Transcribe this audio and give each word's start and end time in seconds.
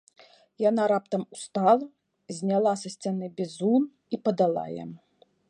Яна 0.69 0.83
раптам 0.91 1.21
устала, 1.35 1.87
зняла 2.39 2.73
са 2.85 2.93
сцяны 2.95 3.27
бізун 3.43 3.87
і 4.17 4.21
падала 4.27 4.65
яму. 4.83 4.99